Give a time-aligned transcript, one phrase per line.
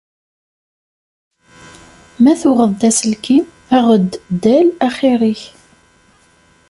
[2.21, 3.45] Ma tuɣeḍ-d aselkim,
[3.77, 4.11] aɣ-d
[4.43, 5.41] Dell axir-ik.